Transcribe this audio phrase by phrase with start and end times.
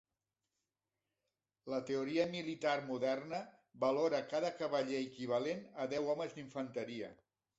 [1.73, 3.41] La teoria militar moderna
[3.85, 7.15] valora cada cavaller equivalent a deu homes d'infanteria.